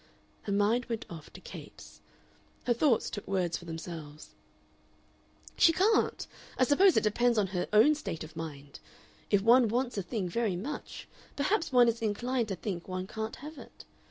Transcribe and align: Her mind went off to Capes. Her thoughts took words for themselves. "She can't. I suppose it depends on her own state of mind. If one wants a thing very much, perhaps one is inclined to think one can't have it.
Her 0.41 0.51
mind 0.51 0.85
went 0.85 1.05
off 1.11 1.31
to 1.33 1.39
Capes. 1.41 2.01
Her 2.65 2.73
thoughts 2.73 3.07
took 3.07 3.27
words 3.27 3.55
for 3.55 3.65
themselves. 3.65 4.33
"She 5.57 5.71
can't. 5.73 6.25
I 6.57 6.63
suppose 6.63 6.97
it 6.97 7.03
depends 7.03 7.37
on 7.37 7.45
her 7.53 7.67
own 7.71 7.93
state 7.93 8.23
of 8.23 8.35
mind. 8.35 8.79
If 9.29 9.43
one 9.43 9.67
wants 9.67 9.99
a 9.99 10.01
thing 10.01 10.27
very 10.27 10.55
much, 10.55 11.07
perhaps 11.35 11.71
one 11.71 11.87
is 11.87 12.01
inclined 12.01 12.47
to 12.47 12.55
think 12.55 12.87
one 12.87 13.05
can't 13.05 13.35
have 13.45 13.59
it. 13.59 13.85